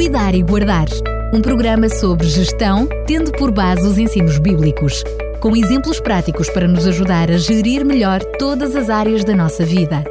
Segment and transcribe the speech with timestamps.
[0.00, 0.88] Cuidar e Guardar,
[1.30, 5.04] um programa sobre gestão, tendo por base os ensinos bíblicos,
[5.42, 10.02] com exemplos práticos para nos ajudar a gerir melhor todas as áreas da nossa vida.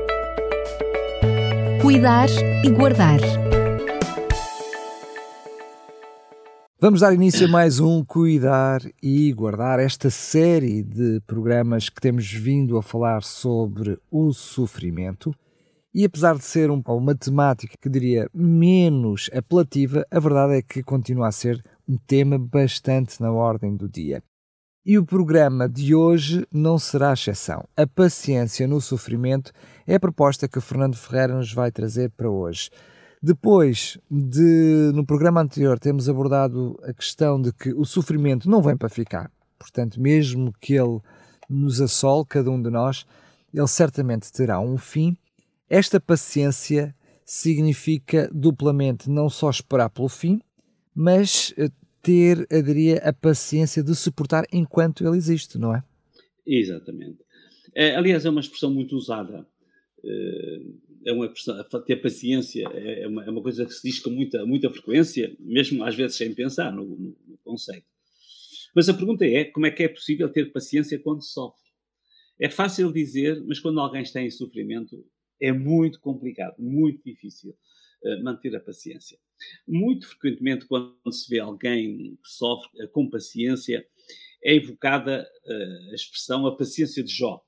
[1.82, 2.30] Cuidar
[2.64, 3.20] e Guardar.
[6.80, 12.32] Vamos dar início a mais um Cuidar e Guardar, esta série de programas que temos
[12.32, 15.34] vindo a falar sobre o sofrimento.
[15.94, 20.84] E apesar de ser um, uma temática que diria menos apelativa, a verdade é que
[20.84, 24.22] continua a ser um tema bastante na ordem do dia.
[24.86, 27.66] E o programa de hoje não será exceção.
[27.76, 29.52] A paciência no sofrimento
[29.86, 32.70] é a proposta que Fernando Ferreira nos vai trazer para hoje.
[33.22, 38.78] Depois de, no programa anterior, termos abordado a questão de que o sofrimento não vem
[38.78, 39.30] para ficar.
[39.58, 41.02] Portanto, mesmo que ele
[41.50, 43.06] nos assole, cada um de nós,
[43.54, 45.18] ele certamente terá um fim
[45.70, 50.42] esta paciência significa duplamente não só esperar pelo fim,
[50.96, 51.70] mas eh,
[52.02, 55.84] ter, eu diria, a paciência de suportar enquanto ele existe, não é?
[56.46, 57.20] Exatamente.
[57.76, 59.46] É, aliás, é uma expressão muito usada.
[60.04, 60.62] Eh,
[61.06, 61.32] é uma
[61.86, 65.36] ter paciência é, é uma, é uma, coisa que se diz com muita, muita frequência,
[65.40, 67.86] mesmo às vezes sem pensar no, no, no conceito.
[68.76, 71.70] Mas a pergunta é: como é que é possível ter paciência quando sofre?
[72.40, 75.06] É fácil dizer, mas quando alguém está em sofrimento,
[75.42, 77.52] é muito complicado, muito difícil
[78.04, 79.18] uh, manter a paciência.
[79.68, 83.86] Muito frequentemente, quando se vê alguém que sofre uh, com paciência,
[84.44, 87.42] é evocada uh, a expressão a paciência de Jó.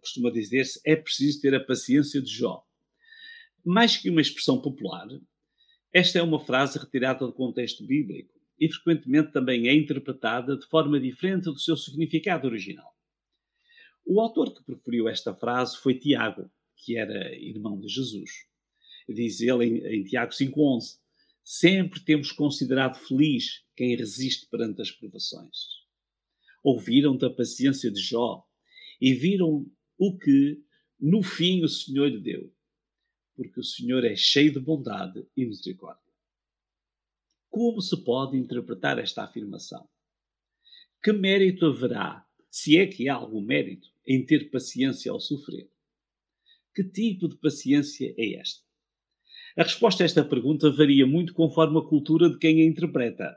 [0.00, 2.64] costuma dizer-se é preciso ter a paciência de Jó.
[3.64, 5.06] Mais que uma expressão popular,
[5.92, 10.98] esta é uma frase retirada do contexto bíblico e frequentemente também é interpretada de forma
[10.98, 12.95] diferente do seu significado original.
[14.08, 18.46] O autor que preferiu esta frase foi Tiago, que era irmão de Jesus.
[19.08, 21.00] Diz ele em, em Tiago 5,11:
[21.42, 25.56] Sempre temos considerado feliz quem resiste perante as provações.
[26.62, 28.44] Ouviram da paciência de Jó
[29.00, 29.68] e viram
[29.98, 30.62] o que,
[31.00, 32.54] no fim, o Senhor lhe deu,
[33.34, 36.12] porque o Senhor é cheio de bondade e misericórdia.
[37.48, 39.88] Como se pode interpretar esta afirmação?
[41.02, 42.25] Que mérito haverá,
[42.58, 45.68] se é que há algum mérito, em ter paciência ao sofrer?
[46.74, 48.64] Que tipo de paciência é esta?
[49.58, 53.36] A resposta a esta pergunta varia muito conforme a cultura de quem a interpreta.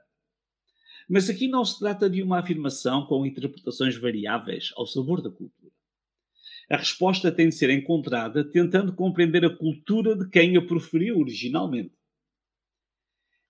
[1.09, 5.73] Mas aqui não se trata de uma afirmação com interpretações variáveis ao sabor da cultura.
[6.69, 11.93] A resposta tem de ser encontrada tentando compreender a cultura de quem a proferiu originalmente.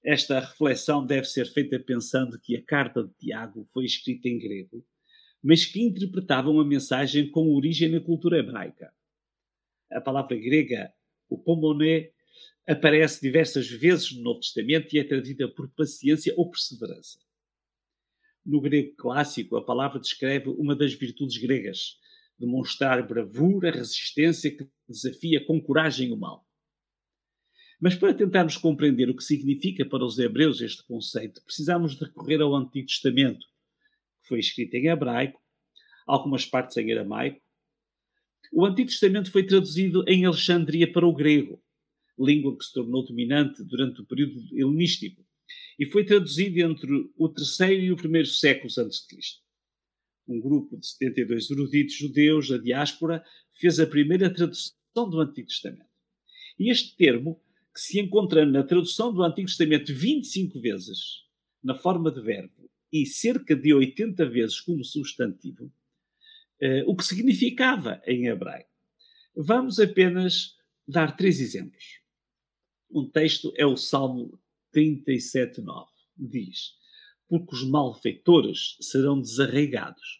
[0.04, 4.84] Esta reflexão deve ser feita pensando que a carta de Tiago foi escrita em grego
[5.44, 8.94] mas que interpretavam a mensagem com origem na cultura hebraica.
[9.92, 10.94] A palavra grega,
[11.30, 12.12] o pomoné,
[12.68, 17.20] aparece diversas vezes no Novo Testamento e é traduzida por paciência ou perseverança.
[18.46, 21.98] No grego clássico, a palavra descreve uma das virtudes gregas,
[22.38, 26.48] demonstrar bravura, resistência que desafia com coragem o mal.
[27.80, 32.56] Mas para tentarmos compreender o que significa para os hebreus este conceito, precisamos recorrer ao
[32.56, 33.46] Antigo Testamento,
[34.30, 35.42] foi escrita em hebraico,
[36.08, 37.42] algumas partes em aramaico.
[38.54, 41.62] O Antigo Testamento foi traduzido em Alexandria para o grego,
[42.18, 45.26] língua que se tornou dominante durante o período helenístico,
[45.78, 49.42] e foi traduzido entre o terceiro e o primeiro séculos antes de Cristo.
[50.28, 53.24] Um grupo de 72 eruditos judeus da diáspora
[53.54, 55.90] fez a primeira tradução do Antigo Testamento.
[56.58, 57.42] E este termo,
[57.74, 61.24] que se encontra na tradução do Antigo Testamento 25 vezes,
[61.64, 62.59] na forma de verbo,
[62.92, 68.70] e cerca de 80 vezes como substantivo, uh, o que significava em hebraico.
[69.36, 70.56] Vamos apenas
[70.88, 72.00] dar três exemplos.
[72.92, 74.40] Um texto é o Salmo
[74.76, 75.88] 37,9.
[76.18, 76.74] Diz:
[77.28, 80.20] Porque os malfeitores serão desarraigados,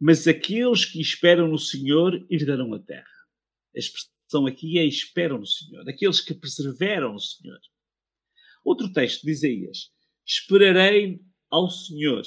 [0.00, 3.06] mas aqueles que esperam no Senhor herdarão a terra.
[3.74, 7.60] A expressão aqui é esperam no Senhor, aqueles que perseveram no Senhor.
[8.64, 9.90] Outro texto de Isaías:
[10.26, 11.20] Esperarei
[11.50, 12.22] ao Senhor,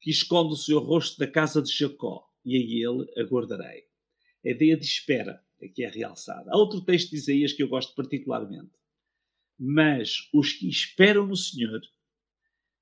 [0.00, 3.84] que esconde o seu rosto da casa de Jacó, e a ele aguardarei.
[4.44, 6.50] A ideia de espera aqui é realçada.
[6.50, 8.72] Há outro texto de Isaías que eu gosto particularmente.
[9.58, 11.80] Mas os que esperam no Senhor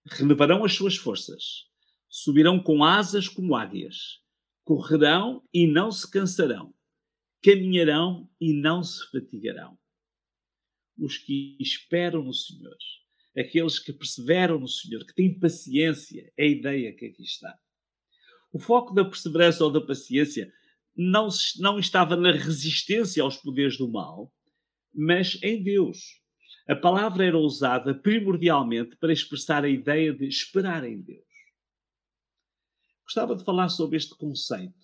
[0.06, 1.66] renovarão as suas forças,
[2.08, 4.20] subirão com asas como águias,
[4.64, 6.72] correrão e não se cansarão,
[7.42, 9.76] caminharão e não se fatigarão.
[10.96, 12.76] Os que esperam no Senhor
[13.38, 17.56] aqueles que perseveram no Senhor, que têm paciência, é a ideia que aqui está.
[18.52, 20.52] O foco da perseverança ou da paciência
[20.96, 24.32] não, não estava na resistência aos poderes do mal,
[24.92, 26.20] mas em Deus.
[26.68, 31.24] A palavra era usada primordialmente para expressar a ideia de esperar em Deus.
[33.04, 34.74] Gostava de falar sobre este conceito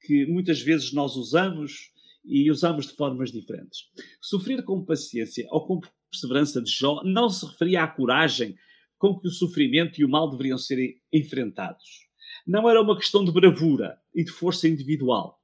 [0.00, 1.92] que muitas vezes nós usamos
[2.24, 3.90] e usamos de formas diferentes.
[4.20, 5.80] Sofrer com paciência ou com
[6.10, 8.56] perseverança de Jó não se referia à coragem
[8.98, 12.08] com que o sofrimento e o mal deveriam ser enfrentados.
[12.46, 15.40] Não era uma questão de bravura e de força individual.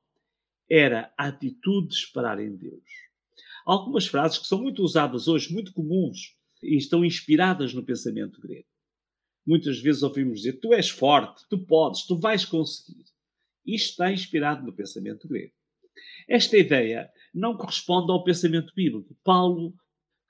[0.70, 2.84] Era a atitude de esperar em Deus.
[3.66, 8.68] Algumas frases que são muito usadas hoje, muito comuns, e estão inspiradas no pensamento grego.
[9.46, 13.04] Muitas vezes ouvimos dizer: Tu és forte, tu podes, tu vais conseguir.
[13.66, 15.52] Isto está inspirado no pensamento grego.
[16.28, 19.16] Esta ideia não corresponde ao pensamento bíblico.
[19.24, 19.74] Paulo,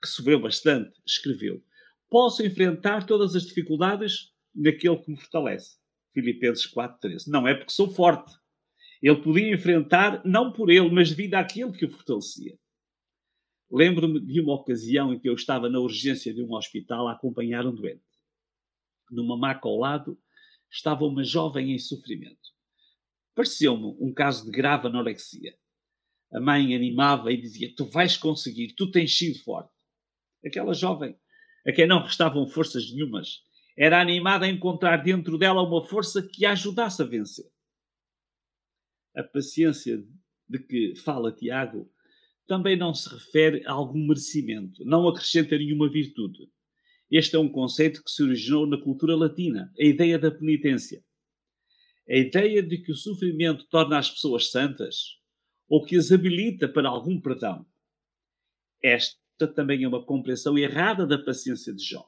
[0.01, 1.63] que sofreu bastante, escreveu:
[2.09, 5.77] Posso enfrentar todas as dificuldades naquele que me fortalece.
[6.13, 7.27] Filipenses 4,13.
[7.27, 8.33] Não é porque sou forte.
[9.01, 12.57] Ele podia enfrentar, não por ele, mas devido àquele que o fortalecia.
[13.71, 17.65] Lembro-me de uma ocasião em que eu estava na urgência de um hospital a acompanhar
[17.65, 18.03] um doente.
[19.09, 20.19] Numa maca ao lado
[20.69, 22.51] estava uma jovem em sofrimento.
[23.33, 25.57] Pareceu-me um caso de grave anorexia.
[26.31, 29.71] A mãe animava e dizia: Tu vais conseguir, tu tens sido forte.
[30.45, 31.15] Aquela jovem,
[31.67, 33.43] a quem não restavam forças nenhumas,
[33.77, 37.45] era animada a encontrar dentro dela uma força que a ajudasse a vencer.
[39.15, 40.01] A paciência
[40.47, 41.91] de que fala Tiago
[42.47, 46.49] também não se refere a algum merecimento, não acrescenta nenhuma virtude.
[47.09, 51.03] Este é um conceito que se originou na cultura latina, a ideia da penitência.
[52.09, 55.20] A ideia de que o sofrimento torna as pessoas santas
[55.71, 57.65] ou que as habilita para algum perdão.
[58.83, 62.05] Esta também é uma compreensão errada da paciência de Jó.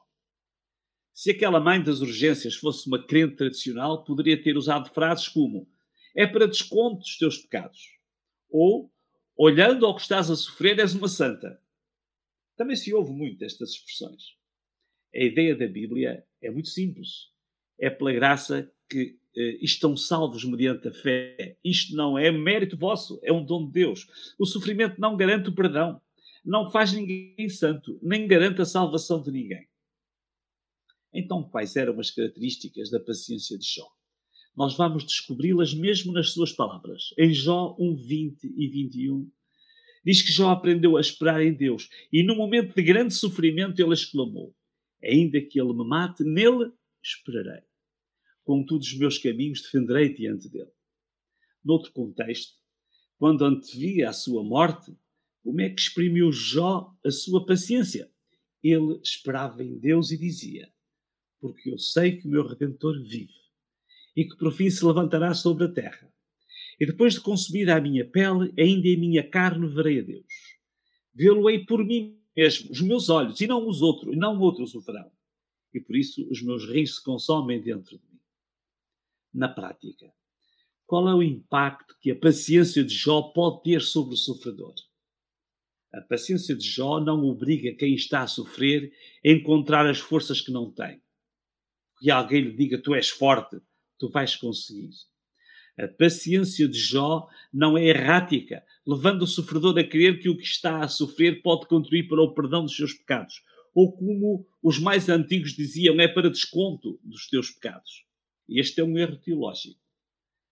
[1.14, 5.66] Se aquela mãe das urgências fosse uma crente tradicional, poderia ter usado frases como:
[6.14, 7.80] É para desconto dos teus pecados.
[8.50, 8.92] Ou,
[9.34, 11.58] olhando ao que estás a sofrer, és uma santa.
[12.56, 14.36] Também se ouve muito estas expressões.
[15.14, 17.30] A ideia da Bíblia é muito simples.
[17.78, 21.56] É pela graça que estão salvos mediante a fé.
[21.64, 24.06] Isto não é mérito vosso, é um dom de Deus.
[24.38, 26.00] O sofrimento não garante o perdão,
[26.44, 29.66] não faz ninguém santo, nem garante a salvação de ninguém.
[31.12, 33.86] Então, quais eram as características da paciência de Jó?
[34.56, 37.14] Nós vamos descobri-las mesmo nas suas palavras.
[37.18, 39.30] Em Jó 1, 20 e 21,
[40.04, 43.94] diz que Jó aprendeu a esperar em Deus e, no momento de grande sofrimento, ele
[43.94, 44.54] exclamou:
[45.02, 46.72] Ainda que ele me mate, nele
[47.02, 47.62] esperarei
[48.44, 50.70] contudo os meus caminhos defenderei diante dele.
[51.64, 52.52] Noutro contexto,
[53.18, 54.94] quando antevia a sua morte,
[55.42, 58.10] como é que exprimiu Jó a sua paciência?
[58.62, 60.70] Ele esperava em Deus e dizia:
[61.40, 63.32] Porque eu sei que o meu Redentor vive
[64.16, 66.12] e que por fim se levantará sobre a terra.
[66.78, 70.26] E depois de consumida a minha pele, ainda em minha carne verei a Deus.
[71.12, 74.80] Vê-lo-ei por mim mesmo, os meus olhos, e não os outros, e não outros o
[74.80, 75.10] verão.
[75.72, 78.13] E por isso os meus rins se consomem dentro de mim
[79.34, 80.06] na prática?
[80.86, 84.74] Qual é o impacto que a paciência de Jó pode ter sobre o sofredor?
[85.92, 88.92] A paciência de Jó não obriga quem está a sofrer
[89.24, 91.00] a encontrar as forças que não tem.
[92.00, 93.60] Que alguém lhe diga: Tu és forte,
[93.98, 94.90] tu vais conseguir.
[95.78, 100.44] A paciência de Jó não é errática, levando o sofredor a crer que o que
[100.44, 103.42] está a sofrer pode contribuir para o perdão dos seus pecados.
[103.74, 108.04] Ou como os mais antigos diziam, é para desconto dos teus pecados.
[108.48, 109.80] Este é um erro teológico.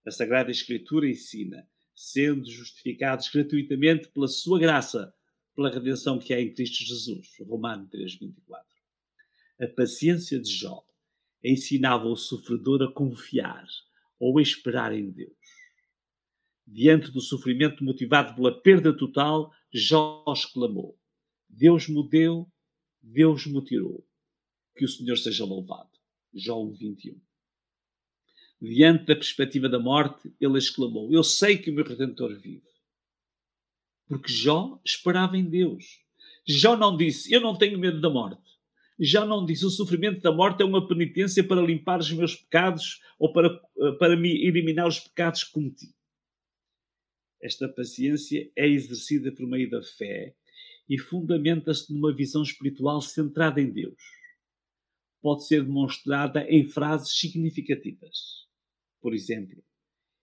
[0.06, 5.14] A Sagrada Escritura ensina, sendo justificados gratuitamente pela sua graça,
[5.54, 7.36] pela redenção que há em Cristo Jesus.
[7.40, 8.62] Romano 3,24.
[9.60, 10.82] A paciência de Jó
[11.44, 13.66] ensinava o sofredor a confiar
[14.18, 15.36] ou a esperar em Deus.
[16.66, 20.98] Diante do sofrimento motivado pela perda total, Jó exclamou:
[21.48, 22.50] Deus me deu,
[23.02, 24.06] Deus me tirou.
[24.74, 25.90] Que o Senhor seja louvado.
[26.32, 27.20] Jó 1,21.
[28.64, 32.62] Diante da perspectiva da morte, ele exclamou: Eu sei que o meu redentor vive.
[34.06, 35.98] Porque Jó esperava em Deus.
[36.46, 38.40] Jó não disse: Eu não tenho medo da morte.
[39.00, 43.00] Já não disse: O sofrimento da morte é uma penitência para limpar os meus pecados
[43.18, 43.50] ou para,
[43.98, 45.92] para me eliminar os pecados que cometi.
[47.42, 50.36] Esta paciência é exercida por meio da fé
[50.88, 54.00] e fundamenta-se numa visão espiritual centrada em Deus.
[55.20, 58.41] Pode ser demonstrada em frases significativas.
[59.02, 59.62] Por exemplo,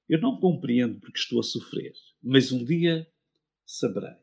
[0.07, 1.93] eu não compreendo porque estou a sofrer,
[2.23, 3.05] mas um dia
[3.65, 4.15] saberei.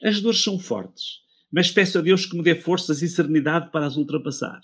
[0.00, 3.86] As dores são fortes, mas peço a Deus que me dê forças e serenidade para
[3.86, 4.60] as ultrapassar.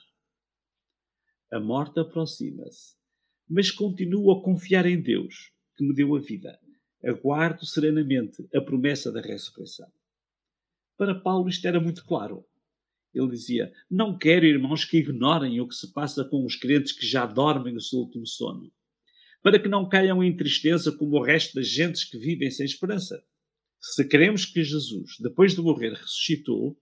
[1.51, 2.95] A morte aproxima-se,
[3.49, 6.61] mas continuo a confiar em Deus, que me deu a vida.
[7.05, 9.91] Aguardo serenamente a promessa da ressurreição.
[10.97, 12.47] Para Paulo isto era muito claro.
[13.15, 17.07] Ele dizia: Não quero, irmãos, que ignorem o que se passa com os crentes que
[17.07, 18.73] já dormem o seu último sono,
[19.43, 23.23] para que não caiam em tristeza como o resto das gentes que vivem sem esperança.
[23.81, 26.77] Se queremos que Jesus, depois de morrer, ressuscitou,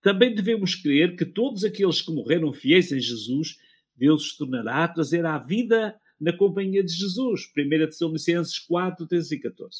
[0.00, 3.56] também devemos crer que todos aqueles que morreram fiéis em Jesus,
[3.94, 7.42] Deus os tornará a trazer à vida na companhia de Jesus.
[7.56, 9.76] 1 Tessalonicenses 4, 13 e 14.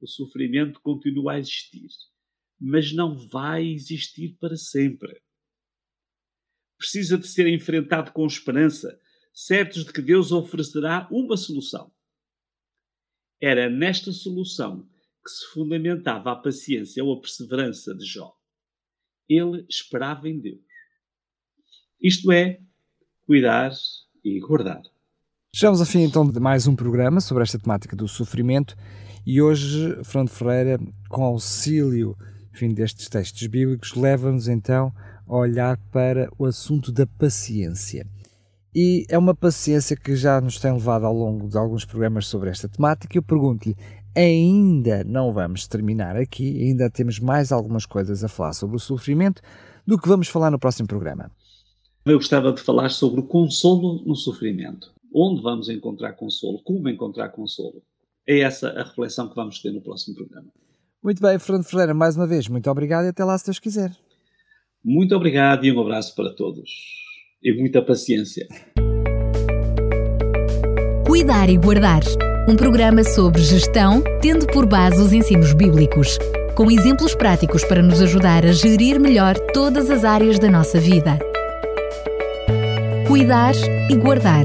[0.00, 1.88] O sofrimento continua a existir
[2.60, 5.22] mas não vai existir para sempre.
[6.76, 9.00] Precisa de ser enfrentado com esperança,
[9.32, 11.90] certos de que Deus oferecerá uma solução.
[13.40, 14.86] Era nesta solução
[15.24, 18.34] que se fundamentava a paciência ou a perseverança de Jó.
[19.28, 20.60] Ele esperava em Deus.
[22.02, 22.60] Isto é,
[23.26, 23.72] cuidar
[24.24, 24.82] e guardar.
[25.54, 28.76] Chegamos ao fim então de mais um programa sobre esta temática do sofrimento
[29.26, 32.16] e hoje, Fernando Ferreira, com auxílio
[32.60, 34.92] enfim, destes textos bíblicos, leva-nos então
[35.26, 38.06] a olhar para o assunto da paciência.
[38.74, 42.50] E é uma paciência que já nos tem levado ao longo de alguns programas sobre
[42.50, 43.16] esta temática.
[43.16, 43.74] Eu pergunto-lhe,
[44.14, 49.40] ainda não vamos terminar aqui, ainda temos mais algumas coisas a falar sobre o sofrimento,
[49.86, 51.30] do que vamos falar no próximo programa.
[52.04, 54.92] Eu gostava de falar sobre o consolo no sofrimento.
[55.12, 56.62] Onde vamos encontrar consolo?
[56.62, 57.82] Como encontrar consolo?
[58.26, 60.48] É essa a reflexão que vamos ter no próximo programa.
[61.02, 63.90] Muito bem, Fernando Ferreira, mais uma vez, muito obrigado e até lá se Deus quiser.
[64.84, 66.70] Muito obrigado e um abraço para todos.
[67.42, 68.46] E muita paciência.
[71.06, 72.02] Cuidar e Guardar
[72.48, 76.18] um programa sobre gestão, tendo por base os ensinos bíblicos,
[76.56, 81.18] com exemplos práticos para nos ajudar a gerir melhor todas as áreas da nossa vida.
[83.06, 83.54] Cuidar
[83.88, 84.44] e Guardar